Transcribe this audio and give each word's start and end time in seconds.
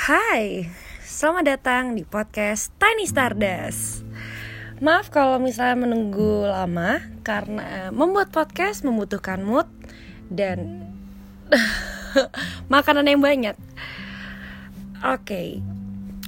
Hai, 0.00 0.64
selamat 1.04 1.44
datang 1.44 1.92
di 1.92 2.08
podcast 2.08 2.72
Tiny 2.80 3.04
Stardust. 3.04 4.00
Maaf 4.80 5.12
kalau 5.12 5.36
misalnya 5.36 5.84
menunggu 5.84 6.48
lama 6.48 7.04
karena 7.20 7.92
membuat 7.92 8.32
podcast 8.32 8.80
membutuhkan 8.80 9.44
mood 9.44 9.68
dan 10.32 10.88
makanan 12.72 13.12
yang 13.12 13.20
banyak. 13.20 13.52
Oke, 15.04 15.60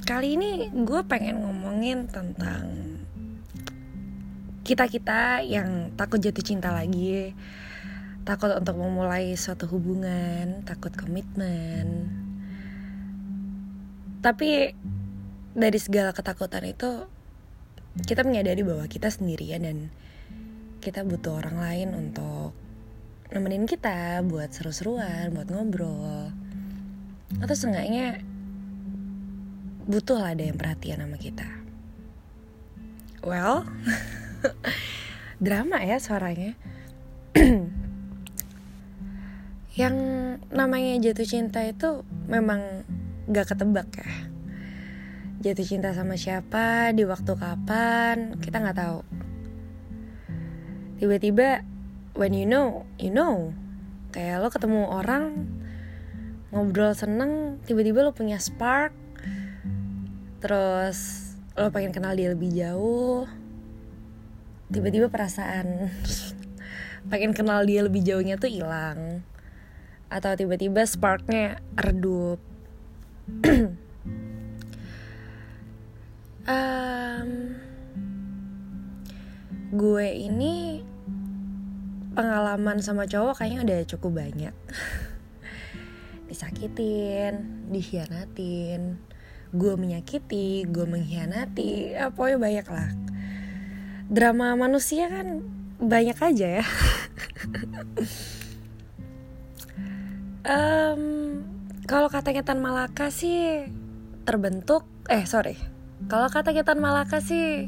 kali 0.05 0.37
ini 0.37 0.69
gue 0.69 1.01
pengen 1.09 1.41
ngomongin 1.41 2.05
tentang 2.13 2.77
kita-kita 4.61 5.41
yang 5.41 5.89
takut 5.97 6.21
jatuh 6.21 6.45
cinta 6.45 6.69
lagi, 6.69 7.33
takut 8.21 8.53
untuk 8.53 8.77
memulai 8.77 9.33
suatu 9.33 9.65
hubungan, 9.65 10.61
takut 10.61 10.93
komitmen. 10.93 12.21
Tapi 14.23 14.71
dari 15.51 15.79
segala 15.83 16.15
ketakutan 16.15 16.63
itu 16.63 17.11
kita 18.07 18.23
menyadari 18.23 18.63
bahwa 18.63 18.87
kita 18.87 19.11
sendirian 19.11 19.67
dan 19.67 19.77
kita 20.79 21.03
butuh 21.03 21.43
orang 21.43 21.59
lain 21.59 21.89
untuk 21.91 22.55
nemenin 23.35 23.67
kita 23.67 24.23
buat 24.23 24.55
seru-seruan, 24.55 25.35
buat 25.35 25.51
ngobrol. 25.51 26.31
Atau 27.43 27.55
seenggaknya 27.59 28.23
butuh 29.83 30.23
lah 30.23 30.31
ada 30.31 30.47
yang 30.47 30.55
perhatian 30.55 31.03
sama 31.03 31.19
kita. 31.19 31.47
Well, 33.27 33.67
drama 35.43 35.83
ya 35.83 35.99
suaranya. 35.99 36.55
yang 39.81 39.95
namanya 40.53 41.01
jatuh 41.01 41.27
cinta 41.27 41.65
itu 41.65 42.05
memang 42.29 42.85
gak 43.27 43.55
ketebak 43.55 43.87
ya. 43.95 44.11
Jatuh 45.43 45.67
cinta 45.67 45.91
sama 45.91 46.15
siapa 46.15 46.95
di 46.95 47.03
waktu 47.03 47.35
kapan 47.35 48.39
kita 48.39 48.63
nggak 48.63 48.79
tahu. 48.79 48.99
Tiba-tiba 51.03 51.67
when 52.15 52.31
you 52.31 52.47
know 52.47 52.87
you 52.95 53.11
know. 53.11 53.51
Kayak 54.15 54.39
lo 54.39 54.47
ketemu 54.47 54.87
orang 54.87 55.51
ngobrol 56.53 56.95
seneng 56.95 57.59
tiba-tiba 57.67 58.07
lo 58.07 58.15
punya 58.15 58.39
spark. 58.39 58.95
Terus 60.39 61.31
lo 61.59 61.67
pengen 61.75 61.91
kenal 61.91 62.15
dia 62.15 62.31
lebih 62.31 62.51
jauh. 62.55 63.27
Tiba-tiba 64.71 65.11
perasaan 65.11 65.91
pengen 67.11 67.35
kenal 67.35 67.67
dia 67.67 67.83
lebih 67.83 67.99
jauhnya 67.99 68.39
tuh 68.39 68.47
hilang. 68.47 69.27
Atau 70.07 70.39
tiba-tiba 70.39 70.87
sparknya 70.87 71.59
redup 71.75 72.52
um, 76.51 77.29
gue 79.71 80.07
ini 80.11 80.83
pengalaman 82.13 82.83
sama 82.83 83.07
cowok 83.07 83.39
kayaknya 83.39 83.59
udah 83.63 83.79
cukup 83.87 84.11
banyak. 84.19 84.55
Disakitin 86.29 87.63
dikhianatin 87.71 88.99
gue 89.53 89.73
menyakiti 89.77 90.65
gue 90.67 90.85
mengkhianati. 90.85 91.93
Ya, 91.95 92.09
pokoknya 92.11 92.37
banyak 92.41 92.67
lah. 92.67 92.89
Drama 94.11 94.57
manusia 94.57 95.07
kan 95.07 95.45
banyak 95.79 96.17
aja 96.19 96.47
ya. 96.59 96.65
Um, 100.43 101.39
kalau 101.83 102.07
katanya 102.07 102.47
Tan 102.47 102.63
Malaka 102.63 103.11
sih 103.11 103.67
terbentuk 104.23 104.87
eh 105.11 105.27
sorry. 105.27 105.59
Kalau 106.07 106.31
katanya 106.31 106.63
Tan 106.63 106.79
Malaka 106.79 107.19
sih 107.19 107.67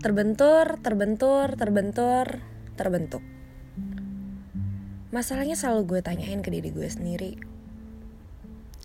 terbentur 0.00 0.80
terbentur 0.80 1.52
terbentur 1.52 2.40
terbentuk. 2.80 3.20
Masalahnya 5.12 5.56
selalu 5.56 5.96
gue 5.96 6.00
tanyain 6.00 6.40
ke 6.40 6.48
diri 6.48 6.72
gue 6.72 6.88
sendiri. 6.88 7.36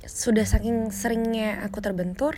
Sudah 0.04 0.44
saking 0.44 0.92
seringnya 0.92 1.64
aku 1.64 1.80
terbentur 1.80 2.36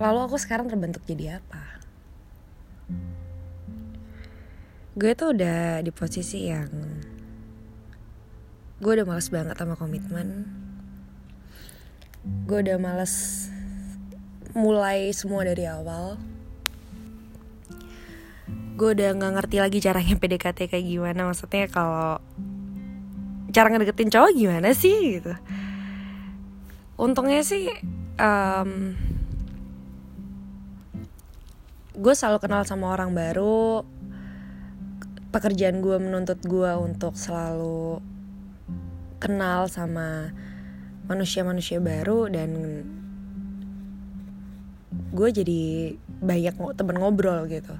lalu 0.00 0.18
aku 0.24 0.40
sekarang 0.40 0.72
terbentuk 0.72 1.04
jadi 1.04 1.44
apa? 1.44 1.60
Gue 4.96 5.12
tuh 5.12 5.36
udah 5.36 5.84
di 5.84 5.92
posisi 5.92 6.48
yang 6.48 6.72
gue 8.80 8.92
udah 8.96 9.04
males 9.04 9.28
banget 9.28 9.60
sama 9.60 9.76
komitmen 9.76 10.48
gue 12.24 12.58
udah 12.60 12.76
males 12.76 13.46
mulai 14.52 15.14
semua 15.14 15.46
dari 15.46 15.64
awal. 15.64 16.18
Gue 18.76 18.96
udah 18.96 19.12
nggak 19.16 19.32
ngerti 19.40 19.56
lagi 19.60 19.78
caranya 19.80 20.14
PDKT 20.16 20.58
kayak 20.68 20.86
gimana. 20.86 21.20
Maksudnya 21.28 21.68
kalau 21.68 22.20
cara 23.50 23.66
ngedeketin 23.72 24.12
cowok 24.12 24.30
gimana 24.36 24.70
sih 24.72 25.20
gitu. 25.20 25.32
Untungnya 27.00 27.40
sih 27.40 27.72
um, 28.20 28.94
gue 31.96 32.14
selalu 32.16 32.38
kenal 32.40 32.62
sama 32.68 32.92
orang 32.92 33.16
baru. 33.16 33.84
Pekerjaan 35.30 35.78
gue 35.78 35.96
menuntut 36.02 36.42
gue 36.42 36.72
untuk 36.74 37.14
selalu 37.14 38.02
kenal 39.22 39.70
sama 39.70 40.34
manusia-manusia 41.10 41.82
baru 41.82 42.30
dan 42.30 42.50
gue 45.10 45.28
jadi 45.34 45.62
banyak 46.22 46.54
temen 46.78 46.96
ngobrol 47.02 47.50
gitu. 47.50 47.74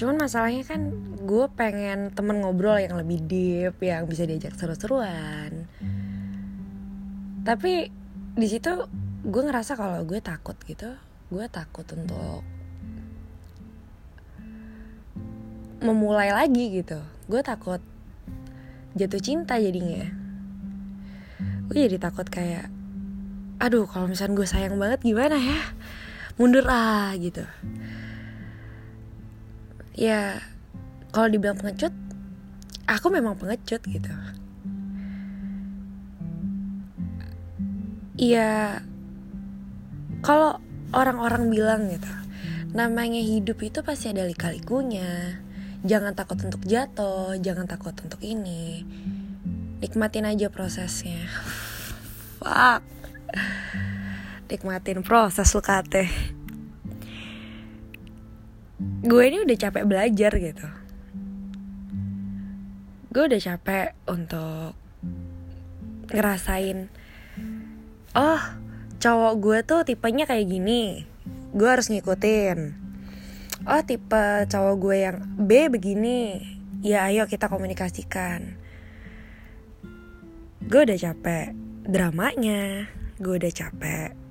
Cuman 0.00 0.16
masalahnya 0.16 0.64
kan 0.64 0.96
gue 1.20 1.44
pengen 1.52 2.08
temen 2.16 2.40
ngobrol 2.40 2.80
yang 2.80 2.96
lebih 2.96 3.20
deep 3.28 3.76
yang 3.84 4.08
bisa 4.08 4.24
diajak 4.24 4.56
seru-seruan. 4.56 5.68
Tapi 7.44 7.92
di 8.34 8.46
situ 8.48 8.88
gue 9.28 9.42
ngerasa 9.44 9.76
kalau 9.76 10.00
gue 10.08 10.24
takut 10.24 10.56
gitu 10.64 10.96
gue 11.32 11.46
takut 11.48 11.84
untuk 11.92 12.40
memulai 15.84 16.32
lagi 16.32 16.80
gitu. 16.80 16.96
Gue 17.28 17.44
takut 17.44 17.84
jatuh 18.96 19.20
cinta 19.20 19.60
jadinya 19.60 20.23
gue 21.68 21.78
jadi 21.88 21.96
takut 21.96 22.28
kayak 22.28 22.68
aduh 23.62 23.88
kalau 23.88 24.10
misalnya 24.10 24.36
gue 24.36 24.48
sayang 24.48 24.76
banget 24.76 25.00
gimana 25.00 25.38
ya? 25.38 25.60
Mundur 26.36 26.66
ah 26.66 27.14
gitu. 27.16 27.46
Ya 29.94 30.42
kalau 31.14 31.30
dibilang 31.30 31.56
pengecut 31.56 31.94
aku 32.90 33.06
memang 33.08 33.38
pengecut 33.38 33.80
gitu. 33.86 34.12
Iya 38.18 38.82
kalau 40.22 40.58
orang-orang 40.94 41.50
bilang 41.50 41.90
gitu 41.90 42.10
namanya 42.74 43.22
hidup 43.22 43.62
itu 43.62 43.86
pasti 43.86 44.10
ada 44.10 44.26
lika-likunya. 44.26 45.38
Jangan 45.84 46.16
takut 46.16 46.40
untuk 46.42 46.64
jatuh 46.66 47.38
jangan 47.38 47.68
takut 47.68 47.94
untuk 48.02 48.18
ini 48.24 48.82
nikmatin 49.84 50.24
aja 50.24 50.48
prosesnya. 50.48 51.20
Fuck. 52.40 52.80
Nikmatin 54.48 55.04
proses 55.04 55.52
lu 55.52 55.60
kate 55.60 56.08
gue 59.04 59.22
ini 59.28 59.36
udah 59.44 59.56
capek 59.56 59.84
belajar 59.84 60.32
gitu. 60.32 60.68
Gue 63.14 63.22
udah 63.30 63.40
capek 63.40 63.94
untuk 64.10 64.74
ngerasain 66.08 66.92
oh 68.14 68.42
cowok 69.00 69.34
gue 69.40 69.58
tuh 69.64 69.80
tipenya 69.84 70.24
kayak 70.24 70.48
gini. 70.48 71.04
Gue 71.52 71.68
harus 71.68 71.92
ngikutin. 71.92 72.80
Oh 73.68 73.82
tipe 73.84 74.48
cowok 74.48 74.74
gue 74.80 74.96
yang 74.96 75.16
B 75.36 75.68
begini. 75.68 76.40
Ya 76.84 77.08
ayo 77.08 77.24
kita 77.28 77.48
komunikasikan 77.48 78.60
gue 80.64 80.80
udah 80.80 80.96
capek 80.96 81.52
dramanya 81.84 82.88
gue 83.20 83.34
udah 83.36 83.52
capek 83.52 84.24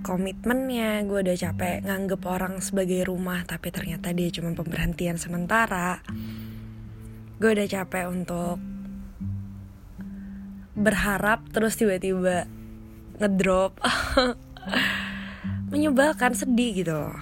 komitmennya 0.00 1.04
gue 1.04 1.20
udah 1.20 1.36
capek 1.36 1.84
nganggep 1.84 2.24
orang 2.24 2.58
sebagai 2.64 3.04
rumah 3.04 3.44
tapi 3.44 3.68
ternyata 3.68 4.16
dia 4.16 4.32
cuma 4.32 4.56
pemberhentian 4.56 5.20
sementara. 5.20 6.00
Gue 7.36 7.52
udah 7.52 7.68
capek 7.68 8.08
untuk 8.08 8.56
berharap 10.76 11.44
terus 11.52 11.76
tiba-tiba 11.76 12.48
ngedrop 13.20 13.76
menyebalkan 15.72 16.32
sedih 16.32 16.72
gitu 16.80 16.96
loh. 16.96 17.20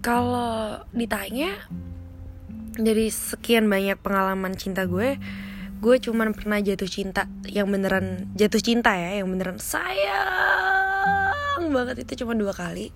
Kalau 0.00 0.88
ditanya 0.96 1.68
dari 2.78 3.10
sekian 3.10 3.66
banyak 3.66 3.98
pengalaman 3.98 4.54
cinta 4.54 4.86
gue 4.86 5.18
gue 5.78 5.96
cuman 6.02 6.34
pernah 6.34 6.58
jatuh 6.58 6.90
cinta 6.90 7.30
yang 7.46 7.70
beneran 7.70 8.30
jatuh 8.34 8.58
cinta 8.58 8.94
ya 8.98 9.22
yang 9.22 9.30
beneran 9.30 9.58
sayang 9.62 10.88
banget. 11.70 12.02
Itu 12.04 12.24
cuma 12.24 12.34
dua 12.34 12.52
kali. 12.56 12.90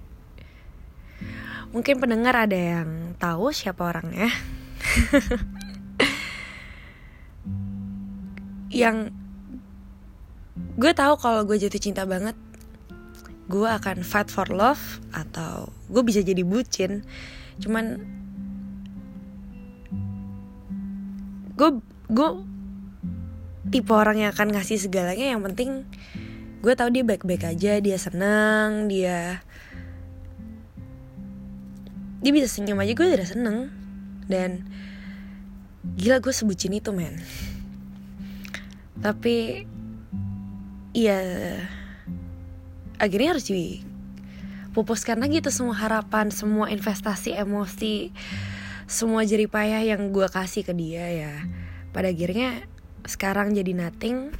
Mungkin 1.73 2.01
pendengar 2.01 2.37
ada 2.37 2.57
yang 2.57 3.17
tahu 3.17 3.53
siapa 3.55 3.81
orangnya. 3.81 4.29
Yang 8.73 9.13
gue 10.81 10.93
tahu 10.97 11.21
kalau 11.21 11.45
gue 11.45 11.61
jatuh 11.61 11.77
cinta 11.77 12.09
banget 12.09 12.33
gue 13.53 13.69
akan 13.69 14.01
fight 14.01 14.33
for 14.33 14.49
love 14.49 14.81
atau 15.13 15.69
gue 15.93 16.01
bisa 16.01 16.25
jadi 16.25 16.41
bucin. 16.41 17.05
Cuman 17.61 18.01
gue 21.57 21.71
gue 22.13 22.29
tipe 23.73 23.93
orang 23.93 24.21
yang 24.21 24.31
akan 24.35 24.53
ngasih 24.53 24.77
segalanya 24.77 25.33
yang 25.37 25.41
penting 25.41 25.87
gue 26.63 26.73
tahu 26.75 26.93
dia 26.95 27.03
baik-baik 27.03 27.45
aja 27.47 27.79
dia 27.79 27.97
senang 27.99 28.87
dia 28.87 29.43
dia 32.23 32.31
bisa 32.31 32.47
senyum 32.47 32.79
aja 32.79 32.95
gue 32.95 33.03
udah 33.03 33.29
seneng. 33.29 33.59
Dan 34.31 34.71
gila 35.99 36.23
gue 36.23 36.31
sebutin 36.31 36.79
itu 36.79 36.95
men. 36.95 37.19
Tapi 39.03 39.67
ya 40.95 41.19
akhirnya 43.03 43.35
harus 43.35 43.51
dipupuskan 43.51 45.19
lagi 45.19 45.43
tuh 45.43 45.51
semua 45.51 45.75
harapan 45.75 46.31
semua 46.31 46.71
investasi 46.71 47.35
emosi 47.35 48.15
semua 48.87 49.23
jeripayah 49.23 49.83
yang 49.83 50.11
gue 50.11 50.27
kasih 50.27 50.67
ke 50.67 50.73
dia 50.75 51.07
ya. 51.09 51.35
Pada 51.95 52.11
akhirnya 52.11 52.65
sekarang 53.07 53.55
jadi 53.55 53.73
nothing. 53.75 54.33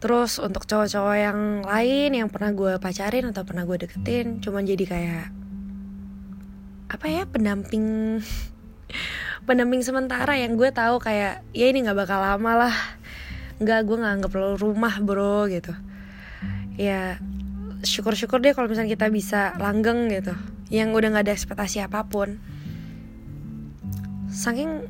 Terus 0.00 0.40
untuk 0.40 0.64
cowok-cowok 0.64 1.16
yang 1.16 1.38
lain 1.60 2.10
yang 2.16 2.28
pernah 2.32 2.56
gue 2.56 2.72
pacarin 2.80 3.28
atau 3.28 3.44
pernah 3.44 3.68
gue 3.68 3.84
deketin 3.84 4.40
Cuman 4.40 4.64
jadi 4.64 4.88
kayak 4.88 5.28
Apa 6.88 7.04
ya 7.04 7.28
pendamping 7.28 8.16
Pendamping 9.46 9.84
sementara 9.84 10.40
yang 10.40 10.56
gue 10.56 10.72
tahu 10.72 11.04
kayak 11.04 11.44
Ya 11.52 11.68
ini 11.68 11.84
gak 11.84 12.00
bakal 12.00 12.16
lama 12.16 12.64
lah. 12.64 12.76
Enggak 13.60 13.84
gue 13.84 13.96
gak 14.00 14.14
anggap 14.16 14.32
lo 14.40 14.56
rumah 14.56 14.96
bro 15.04 15.44
gitu. 15.52 15.76
Ya 16.80 17.20
syukur-syukur 17.84 18.40
deh 18.40 18.56
kalau 18.56 18.72
misalnya 18.72 18.92
kita 18.92 19.12
bisa 19.12 19.52
langgeng 19.60 20.08
gitu 20.08 20.32
Yang 20.70 20.88
udah 20.94 21.08
gak 21.18 21.24
ada 21.26 21.34
ekspektasi 21.34 21.82
apa 21.82 22.06
pun. 22.06 22.38
Saking 24.30 24.86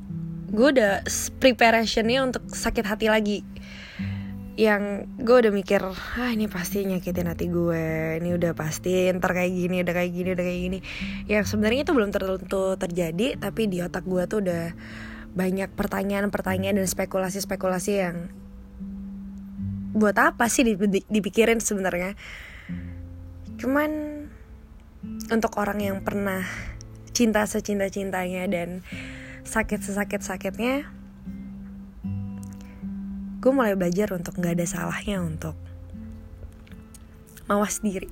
gue 0.52 0.68
udah 0.76 1.00
preparationnya 1.40 2.20
untuk 2.20 2.44
sakit 2.52 2.84
hati 2.84 3.08
lagi. 3.08 3.40
Yang 4.60 5.08
gue 5.16 5.36
udah 5.46 5.52
mikir 5.56 5.80
ah 5.80 6.30
ini 6.36 6.44
pasti 6.44 6.84
nyakitin 6.84 7.32
hati 7.32 7.48
gue. 7.48 8.20
Ini 8.20 8.36
udah 8.36 8.52
pasti 8.52 9.08
ntar 9.16 9.32
kayak 9.32 9.52
gini 9.56 9.80
udah 9.80 9.94
kayak 9.96 10.12
gini 10.12 10.28
udah 10.36 10.44
kayak 10.44 10.60
gini. 10.60 10.78
Yang 11.24 11.56
sebenarnya 11.56 11.88
itu 11.88 11.92
belum 11.96 12.10
tentu 12.12 12.76
terjadi 12.76 13.40
tapi 13.40 13.72
di 13.72 13.80
otak 13.80 14.04
gue 14.04 14.22
tuh 14.28 14.44
udah 14.44 14.76
banyak 15.30 15.70
pertanyaan-pertanyaan 15.78 16.82
dan 16.82 16.88
spekulasi-spekulasi 16.90 17.92
yang 17.96 18.28
buat 19.96 20.18
apa 20.18 20.46
sih 20.52 20.66
dipikirin 21.08 21.62
sebenarnya? 21.62 22.18
Cuman 23.56 24.19
untuk 25.32 25.56
orang 25.56 25.81
yang 25.81 25.97
pernah 26.05 26.44
cinta 27.17 27.44
secinta 27.49 27.88
cintanya 27.88 28.49
dan 28.49 28.85
sakit 29.44 29.81
sesakit 29.81 30.20
sakitnya 30.20 30.88
gue 33.41 33.52
mulai 33.56 33.73
belajar 33.73 34.12
untuk 34.12 34.37
nggak 34.37 34.61
ada 34.61 34.67
salahnya 34.69 35.25
untuk 35.25 35.56
mawas 37.49 37.82
diri. 37.82 38.06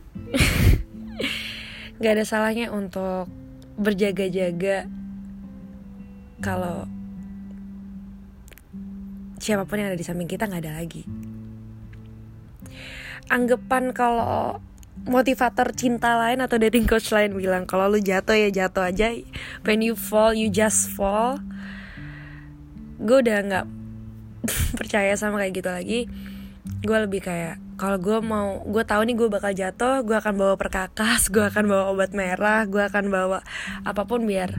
Nggak 1.98 2.12
ada 2.14 2.24
salahnya 2.26 2.74
untuk 2.74 3.30
berjaga-jaga 3.78 4.90
kalau 6.38 6.86
siapa 9.38 9.66
pun 9.66 9.78
yang 9.78 9.90
ada 9.90 9.98
di 9.98 10.06
samping 10.06 10.30
kita 10.30 10.46
nggak 10.46 10.62
ada 10.62 10.78
lagi. 10.78 11.02
Anggapan 13.30 13.90
kalau 13.94 14.62
motivator 15.06 15.70
cinta 15.76 16.18
lain 16.18 16.42
atau 16.42 16.58
dating 16.58 16.88
coach 16.88 17.14
lain 17.14 17.36
bilang 17.36 17.68
kalau 17.68 17.86
lu 17.86 18.00
jatuh 18.02 18.34
ya 18.34 18.48
jatuh 18.50 18.88
aja. 18.88 19.14
When 19.62 19.84
you 19.84 19.94
fall 19.94 20.34
you 20.34 20.50
just 20.50 20.90
fall. 20.90 21.38
Gue 22.98 23.22
udah 23.22 23.38
nggak 23.46 23.66
percaya 24.78 25.14
sama 25.14 25.44
kayak 25.44 25.52
gitu 25.54 25.70
lagi. 25.70 26.00
Gue 26.82 26.98
lebih 26.98 27.22
kayak 27.22 27.62
kalau 27.78 27.96
gue 28.02 28.18
mau 28.18 28.58
gue 28.66 28.82
tahu 28.82 29.06
nih 29.06 29.14
gue 29.14 29.28
bakal 29.30 29.54
jatuh 29.54 30.02
gue 30.02 30.18
akan 30.18 30.34
bawa 30.34 30.54
perkakas 30.58 31.30
gue 31.30 31.46
akan 31.46 31.70
bawa 31.70 31.84
obat 31.94 32.10
merah 32.10 32.66
gue 32.66 32.82
akan 32.82 33.06
bawa 33.06 33.46
apa 33.86 34.02
pun 34.02 34.26
biar 34.26 34.58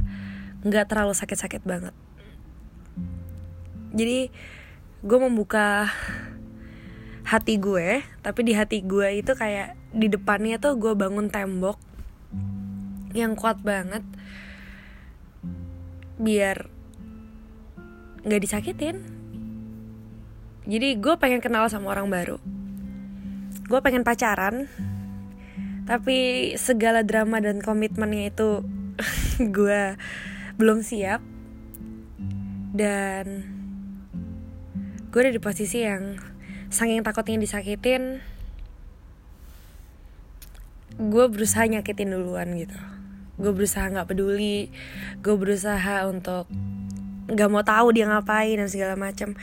nggak 0.63 0.87
terlalu 0.87 1.11
sakit-sakit 1.11 1.67
banget. 1.67 1.91
Jadi 3.91 4.31
gue 5.03 5.19
membuka 5.19 5.91
hati 7.27 7.59
gue 7.59 8.01
tapi 8.23 8.39
di 8.41 8.53
hati 8.55 8.81
gue 8.81 9.19
itu 9.19 9.35
kayak 9.35 9.78
di 9.89 10.07
depannya 10.07 10.61
tuh 10.61 10.77
gue 10.77 10.93
bangun 10.93 11.33
tembok 11.33 11.81
yang 13.17 13.33
kuat 13.33 13.57
banget 13.65 14.05
biar 16.19 16.67
nggak 18.21 18.41
disakitin. 18.43 19.01
Jadi 20.69 21.01
gue 21.01 21.15
pengen 21.17 21.41
kenal 21.41 21.65
sama 21.71 21.95
orang 21.95 22.11
baru. 22.11 22.37
Gue 23.65 23.79
pengen 23.81 24.05
pacaran 24.05 24.69
tapi 25.89 26.53
segala 26.53 27.01
drama 27.01 27.41
dan 27.41 27.65
komitmennya 27.65 28.29
itu 28.29 28.61
gue 29.57 29.97
belum 30.59 30.85
siap. 30.85 31.23
Dan 32.69 33.25
gue 35.09 35.19
ada 35.25 35.33
di 35.33 35.41
posisi 35.41 35.81
yang 35.81 36.21
saking 36.69 37.01
takutnya 37.01 37.41
disakitin 37.41 38.21
gue 40.99 41.25
berusaha 41.31 41.63
nyakitin 41.63 42.11
duluan 42.11 42.51
gitu. 42.59 42.75
Gue 43.39 43.55
berusaha 43.55 43.87
nggak 43.87 44.11
peduli. 44.11 44.67
Gue 45.23 45.39
berusaha 45.39 46.03
untuk 46.11 46.51
nggak 47.31 47.49
mau 47.49 47.63
tahu 47.63 47.95
dia 47.95 48.09
ngapain 48.11 48.59
dan 48.59 48.67
segala 48.67 48.99
macam 48.99 49.37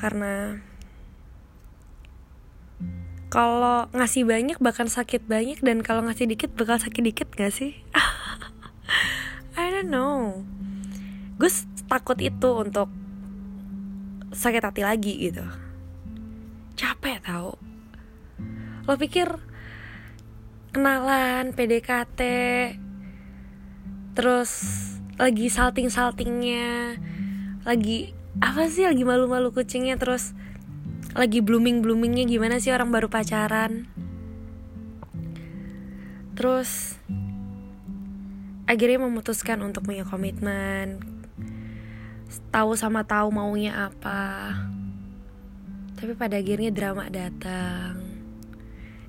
karena 0.00 0.58
kalau 3.30 3.86
ngasih 3.92 4.24
banyak 4.24 4.56
bakal 4.62 4.88
sakit 4.88 5.28
banyak 5.28 5.60
dan 5.60 5.84
kalau 5.84 6.00
ngasih 6.08 6.24
dikit 6.24 6.56
bakal 6.56 6.80
sakit 6.80 7.02
dikit 7.04 7.28
gak 7.36 7.52
sih? 7.52 7.76
I 9.60 9.68
don't 9.68 9.92
know. 9.92 10.42
Gue 11.36 11.50
takut 11.90 12.16
itu 12.16 12.48
untuk 12.56 12.88
sakit 14.32 14.62
hati 14.62 14.82
lagi 14.86 15.14
gitu. 15.28 15.44
Capek 16.78 17.20
tau. 17.20 17.60
Lo 18.86 18.94
pikir 18.94 19.36
kenalan 20.76 21.56
PDKT 21.56 22.20
terus 24.12 24.52
lagi 25.16 25.48
salting 25.48 25.88
saltingnya 25.88 27.00
lagi 27.64 28.12
apa 28.44 28.68
sih 28.68 28.84
lagi 28.84 29.00
malu-malu 29.00 29.56
kucingnya 29.56 29.96
terus 29.96 30.36
lagi 31.16 31.40
blooming 31.40 31.80
bloomingnya 31.80 32.28
gimana 32.28 32.60
sih 32.60 32.76
orang 32.76 32.92
baru 32.92 33.08
pacaran? 33.08 33.88
Terus 36.36 37.00
akhirnya 38.68 39.00
memutuskan 39.00 39.64
untuk 39.64 39.88
punya 39.88 40.04
komitmen. 40.04 41.00
Tahu 42.52 42.76
sama 42.76 43.08
tahu 43.08 43.32
maunya 43.32 43.88
apa. 43.88 44.52
Tapi 45.96 46.12
pada 46.12 46.36
akhirnya 46.36 46.68
drama 46.68 47.08
datang 47.08 48.05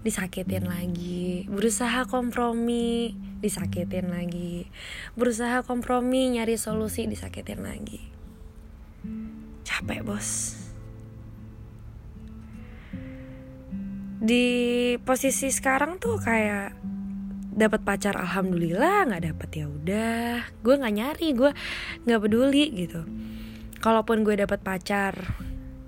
disakitin 0.07 0.71
lagi. 0.71 1.43
Berusaha 1.51 2.07
kompromi 2.07 3.11
disakitin 3.43 4.07
lagi. 4.07 4.71
Berusaha 5.19 5.67
kompromi 5.67 6.31
nyari 6.31 6.55
solusi 6.55 7.11
disakitin 7.11 7.67
lagi. 7.67 7.99
Capek 9.67 10.07
bos. 10.07 10.55
Di 14.23 14.45
posisi 15.03 15.51
sekarang 15.51 15.99
tuh 15.99 16.17
kayak 16.23 16.73
dapat 17.57 17.81
pacar 17.83 18.15
alhamdulillah 18.15 19.11
nggak 19.11 19.23
dapet 19.27 19.49
ya 19.59 19.65
udah. 19.67 20.35
Gue 20.63 20.79
nggak 20.79 20.95
nyari 20.95 21.27
gue 21.35 21.51
nggak 22.07 22.21
peduli 22.23 22.65
gitu. 22.71 23.03
Kalaupun 23.83 24.23
gue 24.23 24.39
dapat 24.39 24.63
pacar 24.63 25.35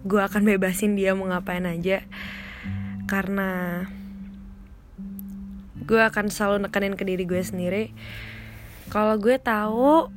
gue 0.03 0.19
akan 0.19 0.43
bebasin 0.51 0.99
dia 0.99 1.15
mau 1.15 1.31
ngapain 1.31 1.63
aja. 1.63 2.03
Karena 3.09 3.81
gue 5.89 5.97
akan 5.97 6.29
selalu 6.29 6.69
nekenin 6.69 6.93
ke 6.93 7.01
diri 7.01 7.25
gue 7.25 7.41
sendiri. 7.41 7.89
Kalau 8.93 9.17
gue 9.17 9.41
tahu 9.41 10.13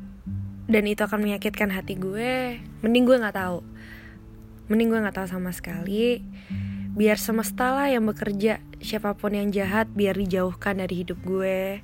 dan 0.69 0.85
itu 0.85 1.00
akan 1.00 1.25
menyakitkan 1.25 1.73
hati 1.73 1.97
gue 1.97 2.61
mending 2.85 3.09
gue 3.09 3.17
nggak 3.17 3.41
tahu. 3.41 3.64
Mending 4.69 4.88
gue 4.93 5.00
nggak 5.00 5.17
tahu 5.17 5.29
sama 5.33 5.49
sekali. 5.57 6.21
Biar 6.93 7.17
semesta 7.17 7.73
lah 7.73 7.88
yang 7.88 8.05
bekerja. 8.05 8.61
Siapa 8.85 9.17
pun 9.17 9.33
yang 9.33 9.49
jahat 9.49 9.88
biar 9.97 10.12
dijauhkan 10.12 10.76
dari 10.85 11.09
hidup 11.09 11.17
gue. 11.25 11.81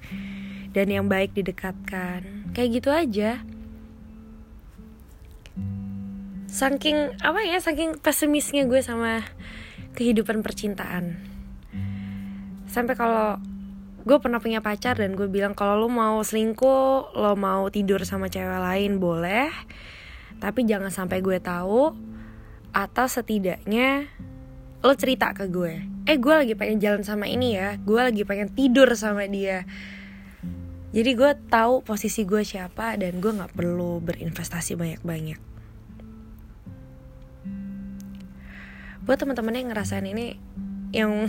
Dan 0.77 0.93
yang 0.93 1.09
baik 1.09 1.33
didekatkan. 1.33 2.53
Kayak 2.53 2.69
gitu 2.77 2.91
aja. 2.93 3.41
Saking 6.49 7.17
apa 7.25 7.41
ya 7.45 7.57
saking 7.61 8.01
pesimisnya 8.05 8.69
gue 8.69 8.85
sama 8.85 9.25
kehidupan 9.97 10.45
percintaan. 10.45 11.17
Sampai 12.69 12.97
kalau 12.97 13.41
gue 14.05 14.19
pernah 14.23 14.39
punya 14.39 14.63
pacar 14.63 14.99
dan 14.99 15.19
gue 15.19 15.27
bilang 15.27 15.57
kalau 15.59 15.87
lo 15.87 15.89
mau 15.91 16.23
selingkuh 16.23 17.17
lo 17.17 17.35
mau 17.35 17.67
tidur 17.73 18.03
sama 18.07 18.31
cewek 18.31 18.61
lain 18.61 19.03
boleh. 19.03 19.51
Tapi 20.39 20.63
jangan 20.67 20.95
sampai 20.95 21.19
gue 21.19 21.39
tahu 21.43 21.95
atau 22.71 23.07
setidaknya 23.11 24.07
lo 24.85 24.95
cerita 24.95 25.35
ke 25.35 25.51
gue. 25.51 25.83
Eh 26.07 26.17
gue 26.17 26.35
lagi 26.35 26.55
pengen 26.55 26.79
jalan 26.79 27.03
sama 27.03 27.27
ini 27.27 27.59
ya. 27.59 27.75
Gue 27.83 27.99
lagi 27.99 28.23
pengen 28.23 28.55
tidur 28.55 28.87
sama 28.95 29.27
dia. 29.27 29.67
Jadi 30.89 31.11
gue 31.13 31.31
tahu 31.53 31.85
posisi 31.85 32.25
gue 32.25 32.41
siapa 32.47 32.97
dan 32.97 33.21
gue 33.21 33.29
nggak 33.29 33.53
perlu 33.53 34.01
berinvestasi 34.01 34.73
banyak-banyak. 34.79 35.41
Buat 39.05 39.19
teman-teman 39.25 39.57
yang 39.57 39.69
ngerasain 39.73 40.05
ini 40.05 40.37
yang 40.93 41.29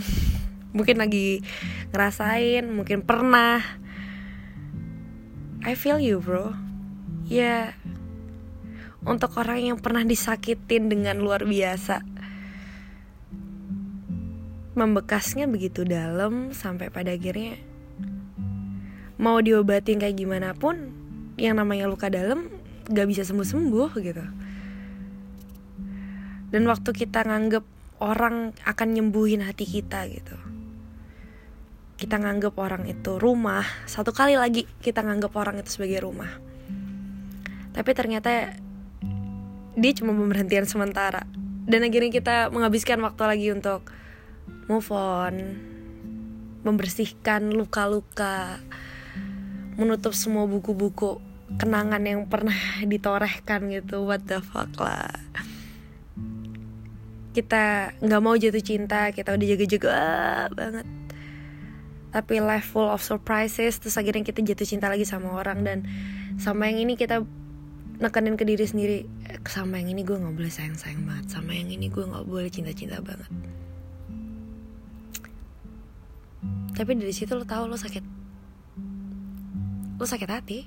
mungkin 0.70 1.02
lagi 1.02 1.42
ngerasain 1.90 2.66
mungkin 2.70 3.02
pernah. 3.02 3.62
I 5.60 5.76
feel 5.76 6.00
you 6.00 6.22
bro. 6.22 6.56
Ya 7.26 7.74
untuk 9.04 9.32
orang 9.40 9.60
yang 9.74 9.78
pernah 9.80 10.04
disakitin 10.04 10.92
dengan 10.92 11.24
luar 11.24 11.48
biasa 11.48 12.04
membekasnya 14.76 15.48
begitu 15.50 15.82
dalam 15.82 16.52
sampai 16.54 16.92
pada 16.92 17.12
akhirnya 17.12 17.58
mau 19.20 19.40
diobatin 19.40 20.00
kayak 20.00 20.16
gimana 20.16 20.56
pun 20.56 20.92
yang 21.36 21.56
namanya 21.60 21.88
luka 21.88 22.08
dalam 22.08 22.48
gak 22.88 23.08
bisa 23.08 23.24
sembuh-sembuh 23.24 23.90
gitu. 24.00 24.24
Dan 26.50 26.62
waktu 26.66 26.90
kita 26.90 27.24
nganggep 27.28 27.64
orang 28.00 28.56
akan 28.64 28.88
nyembuhin 28.90 29.44
hati 29.44 29.68
kita 29.68 30.08
gitu 30.08 30.59
kita 32.00 32.16
nganggep 32.16 32.56
orang 32.56 32.88
itu 32.88 33.20
rumah 33.20 33.60
satu 33.84 34.16
kali 34.16 34.32
lagi 34.32 34.64
kita 34.80 35.04
nganggep 35.04 35.36
orang 35.36 35.60
itu 35.60 35.76
sebagai 35.76 36.08
rumah. 36.08 36.32
Tapi 37.76 37.90
ternyata 37.92 38.56
dia 39.76 39.92
cuma 39.92 40.16
pemberhentian 40.16 40.64
sementara. 40.64 41.28
Dan 41.68 41.84
akhirnya 41.84 42.08
kita 42.08 42.36
menghabiskan 42.48 43.04
waktu 43.04 43.22
lagi 43.28 43.46
untuk 43.52 43.92
move 44.64 44.88
on 44.88 45.60
membersihkan 46.64 47.52
luka-luka 47.52 48.60
menutup 49.76 50.16
semua 50.16 50.48
buku-buku 50.48 51.20
kenangan 51.60 52.00
yang 52.00 52.24
pernah 52.32 52.56
ditorehkan 52.80 53.68
gitu. 53.68 54.08
What 54.08 54.24
the 54.24 54.40
fuck 54.40 54.72
lah. 54.80 55.12
Kita 57.36 57.92
nggak 58.00 58.22
mau 58.24 58.40
jatuh 58.40 58.64
cinta 58.64 59.12
kita 59.12 59.36
udah 59.36 59.46
jaga-jaga 59.46 59.96
banget 60.56 60.99
tapi 62.10 62.42
life 62.42 62.74
full 62.74 62.90
of 62.90 63.02
surprises 63.02 63.78
terus 63.78 63.94
akhirnya 63.94 64.26
kita 64.26 64.42
jatuh 64.42 64.66
cinta 64.66 64.90
lagi 64.90 65.06
sama 65.06 65.30
orang 65.34 65.62
dan 65.62 65.78
sama 66.42 66.66
yang 66.66 66.82
ini 66.82 66.98
kita 66.98 67.22
nekenin 68.00 68.34
ke 68.34 68.48
diri 68.48 68.64
sendiri. 68.64 68.98
Eh, 69.28 69.38
sama 69.46 69.78
yang 69.78 69.92
ini 69.92 70.02
gue 70.02 70.16
nggak 70.16 70.34
boleh 70.34 70.50
sayang 70.50 70.74
sayang 70.74 71.04
banget 71.04 71.36
sama 71.36 71.52
yang 71.52 71.68
ini 71.68 71.92
gue 71.92 72.00
nggak 72.02 72.26
boleh 72.26 72.48
cinta 72.48 72.72
cinta 72.72 72.98
banget. 72.98 73.28
Tapi 76.74 76.90
dari 76.96 77.12
situ 77.12 77.36
lo 77.36 77.44
tahu 77.44 77.68
lo 77.68 77.76
sakit 77.76 78.04
lo 80.00 80.04
sakit 80.08 80.30
hati. 80.32 80.58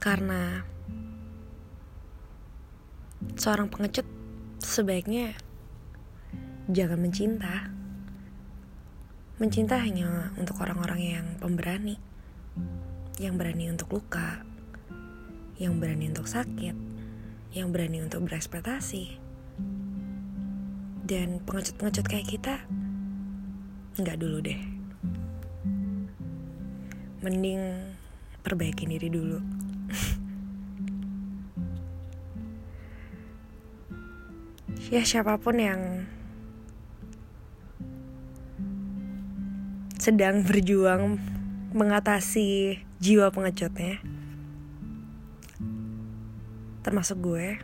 Karena 0.00 0.64
seorang 3.36 3.68
pengecut 3.68 4.08
sebaiknya 4.64 5.36
jangan 6.72 6.98
mencinta. 7.04 7.83
Mencinta 9.34 9.82
hanya 9.82 10.30
untuk 10.38 10.62
orang-orang 10.62 11.00
yang 11.02 11.26
pemberani, 11.42 11.98
yang 13.18 13.34
berani 13.34 13.66
untuk 13.66 13.90
luka, 13.90 14.46
yang 15.58 15.82
berani 15.82 16.06
untuk 16.06 16.30
sakit, 16.30 16.78
yang 17.50 17.74
berani 17.74 17.98
untuk 17.98 18.30
berekspektasi. 18.30 19.18
Dan 21.02 21.42
pengecut-pengecut 21.42 22.06
kayak 22.06 22.30
kita, 22.30 22.62
nggak 23.98 24.22
dulu 24.22 24.38
deh. 24.38 24.62
Mending 27.26 27.90
perbaiki 28.46 28.86
diri 28.86 29.10
dulu. 29.10 29.42
ya 34.94 35.02
siapa 35.02 35.42
pun 35.42 35.58
yang 35.58 36.06
sedang 40.04 40.44
berjuang 40.44 41.16
mengatasi 41.72 42.76
jiwa 43.00 43.32
pengecutnya. 43.32 44.04
Termasuk 46.84 47.24
gue. 47.24 47.56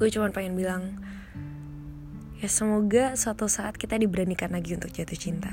Gue 0.00 0.08
cuma 0.08 0.32
pengen 0.32 0.56
bilang 0.56 0.96
ya 2.40 2.48
semoga 2.48 3.12
suatu 3.12 3.44
saat 3.44 3.76
kita 3.76 4.00
diberanikan 4.00 4.56
lagi 4.56 4.72
untuk 4.72 4.88
jatuh 4.88 5.20
cinta. 5.20 5.52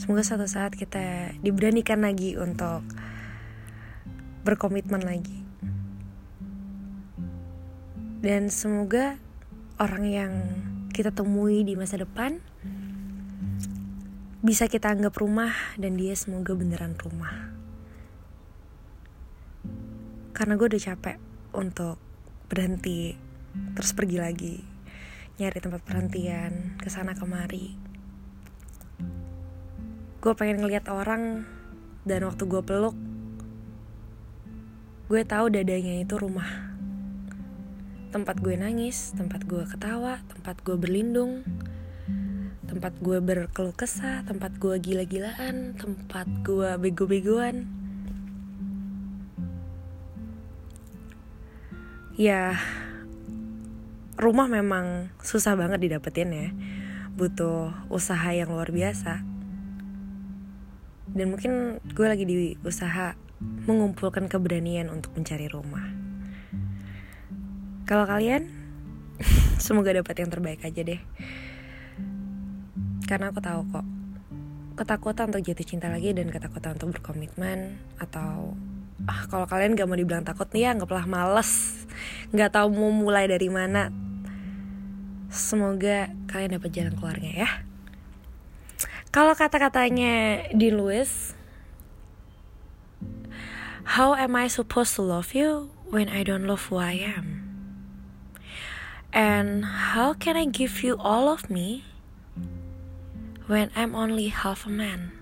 Semoga 0.00 0.24
suatu 0.24 0.48
saat 0.48 0.72
kita 0.72 1.36
diberanikan 1.44 2.00
lagi 2.00 2.40
untuk 2.40 2.88
berkomitmen 4.48 5.04
lagi. 5.04 5.44
Dan 8.24 8.48
semoga 8.48 9.20
orang 9.76 10.04
yang 10.08 10.32
kita 10.96 11.12
temui 11.12 11.68
di 11.68 11.76
masa 11.76 12.00
depan 12.00 12.47
bisa 14.38 14.70
kita 14.70 14.94
anggap 14.94 15.18
rumah 15.18 15.50
dan 15.74 15.98
dia 15.98 16.14
semoga 16.14 16.54
beneran 16.54 16.94
rumah. 16.94 17.50
Karena 20.30 20.54
gue 20.54 20.66
udah 20.70 20.82
capek 20.94 21.18
untuk 21.58 21.98
berhenti 22.46 23.18
terus 23.74 23.90
pergi 23.90 24.18
lagi 24.22 24.56
nyari 25.42 25.58
tempat 25.58 25.82
perhentian 25.82 26.78
ke 26.78 26.86
sana 26.86 27.18
kemari. 27.18 27.74
Gue 30.22 30.32
pengen 30.38 30.62
ngeliat 30.62 30.86
orang 30.86 31.42
dan 32.06 32.22
waktu 32.22 32.46
gue 32.46 32.62
peluk 32.62 32.94
gue 35.08 35.22
tahu 35.24 35.48
dadanya 35.48 36.04
itu 36.04 36.14
rumah 36.20 36.68
tempat 38.08 38.40
gue 38.40 38.56
nangis, 38.56 39.12
tempat 39.12 39.44
gue 39.44 39.68
ketawa, 39.68 40.24
tempat 40.32 40.64
gue 40.64 40.76
berlindung, 40.80 41.44
tempat 42.68 42.92
gue 43.00 43.16
berkeluh 43.24 43.72
kesah, 43.72 44.28
tempat 44.28 44.60
gue 44.60 44.76
gila-gilaan, 44.76 45.72
tempat 45.80 46.28
gue 46.44 46.76
bego-begoan. 46.76 47.64
Ya, 52.20 52.60
rumah 54.20 54.52
memang 54.52 55.08
susah 55.24 55.56
banget 55.56 55.80
didapetin 55.80 56.30
ya. 56.30 56.48
Butuh 57.16 57.72
usaha 57.88 58.28
yang 58.36 58.52
luar 58.52 58.68
biasa. 58.68 59.24
Dan 61.08 61.32
mungkin 61.32 61.80
gue 61.96 62.06
lagi 62.06 62.28
di 62.28 62.54
usaha 62.60 63.16
mengumpulkan 63.40 64.28
keberanian 64.28 64.92
untuk 64.92 65.16
mencari 65.16 65.48
rumah. 65.48 65.88
Kalau 67.88 68.04
kalian, 68.04 68.44
semoga 69.64 69.96
dapat 69.96 70.20
yang 70.20 70.28
terbaik 70.28 70.60
aja 70.68 70.84
deh. 70.84 71.00
Karena 73.08 73.32
aku 73.32 73.40
tahu 73.40 73.64
kok, 73.72 73.86
ketakutan 74.76 75.32
untuk 75.32 75.40
jatuh 75.40 75.64
cinta 75.64 75.88
lagi 75.88 76.12
dan 76.12 76.28
ketakutan 76.28 76.76
untuk 76.76 77.00
berkomitmen 77.00 77.80
atau 77.96 78.52
ah 79.08 79.24
kalau 79.32 79.48
kalian 79.48 79.72
gak 79.72 79.88
mau 79.88 79.96
dibilang 79.96 80.28
takut 80.28 80.44
nih 80.52 80.68
ya 80.68 80.76
anggaplah 80.76 81.08
males, 81.08 81.82
nggak 82.36 82.52
tahu 82.52 82.68
mau 82.68 82.92
mulai 82.92 83.24
dari 83.24 83.48
mana. 83.48 83.88
Semoga 85.32 86.12
kalian 86.28 86.60
dapat 86.60 86.70
jalan 86.76 86.94
keluarnya 87.00 87.32
ya. 87.32 87.50
Kalau 89.08 89.32
kata-katanya 89.32 90.44
di 90.52 90.68
Lewis, 90.68 91.32
How 93.96 94.12
am 94.12 94.36
I 94.36 94.52
supposed 94.52 95.00
to 95.00 95.02
love 95.02 95.32
you 95.32 95.72
when 95.88 96.12
I 96.12 96.20
don't 96.20 96.44
love 96.44 96.68
who 96.68 96.76
I 96.76 96.92
am? 97.00 97.40
And 99.16 99.64
how 99.64 100.12
can 100.12 100.36
I 100.36 100.44
give 100.44 100.84
you 100.84 101.00
all 101.00 101.32
of 101.32 101.48
me 101.48 101.88
when 103.48 103.72
I'm 103.74 103.96
only 103.96 104.28
half 104.28 104.68
a 104.68 104.70
man? 104.70 105.16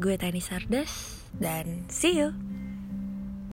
Gue 0.00 0.16
Tani 0.16 0.40
Sardas. 0.40 1.22
dan 1.32 1.88
see 1.88 2.20
you 2.20 2.36